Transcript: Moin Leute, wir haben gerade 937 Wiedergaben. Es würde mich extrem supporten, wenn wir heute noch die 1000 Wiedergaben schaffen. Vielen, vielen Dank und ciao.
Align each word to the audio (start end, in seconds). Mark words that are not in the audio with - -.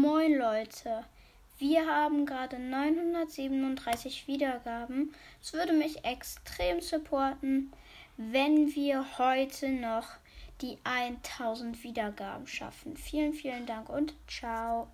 Moin 0.00 0.34
Leute, 0.34 1.04
wir 1.58 1.86
haben 1.86 2.24
gerade 2.24 2.58
937 2.58 4.26
Wiedergaben. 4.26 5.14
Es 5.42 5.52
würde 5.52 5.74
mich 5.74 6.06
extrem 6.06 6.80
supporten, 6.80 7.70
wenn 8.16 8.74
wir 8.74 9.18
heute 9.18 9.68
noch 9.68 10.06
die 10.62 10.78
1000 10.84 11.84
Wiedergaben 11.84 12.46
schaffen. 12.46 12.96
Vielen, 12.96 13.34
vielen 13.34 13.66
Dank 13.66 13.90
und 13.90 14.14
ciao. 14.26 14.88